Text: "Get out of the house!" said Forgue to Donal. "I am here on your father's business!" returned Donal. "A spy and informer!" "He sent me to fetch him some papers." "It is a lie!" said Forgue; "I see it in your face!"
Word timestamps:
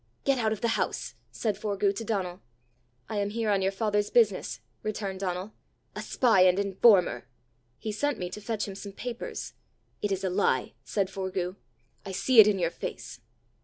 "Get 0.23 0.39
out 0.39 0.51
of 0.51 0.61
the 0.61 0.69
house!" 0.79 1.13
said 1.31 1.59
Forgue 1.59 1.95
to 1.95 2.03
Donal. 2.03 2.41
"I 3.07 3.17
am 3.17 3.29
here 3.29 3.51
on 3.51 3.61
your 3.61 3.71
father's 3.71 4.09
business!" 4.09 4.59
returned 4.81 5.19
Donal. 5.19 5.53
"A 5.95 6.01
spy 6.01 6.41
and 6.41 6.57
informer!" 6.57 7.27
"He 7.77 7.91
sent 7.91 8.17
me 8.17 8.27
to 8.31 8.41
fetch 8.41 8.67
him 8.67 8.73
some 8.73 8.93
papers." 8.93 9.53
"It 10.01 10.11
is 10.11 10.23
a 10.23 10.29
lie!" 10.31 10.73
said 10.83 11.11
Forgue; 11.11 11.55
"I 12.03 12.13
see 12.13 12.39
it 12.39 12.47
in 12.47 12.57
your 12.57 12.71
face!" 12.71 13.19